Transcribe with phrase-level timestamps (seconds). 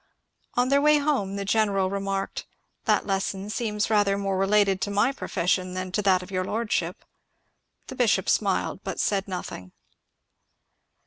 [0.55, 2.47] On their way home the general remarked,
[2.83, 6.43] ^^ That lesson seems rather more related to my profession than to that of your
[6.43, 7.05] lordship."
[7.85, 9.73] The bishop smiled but said nothing.